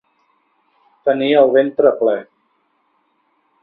Tenir 1.09 1.29
el 1.43 1.53
ventre 1.59 1.95
ple. 2.03 2.17